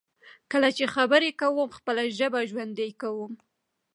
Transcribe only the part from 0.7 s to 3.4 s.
چې خبرې کوم، خپله ژبه ژوندی کوم.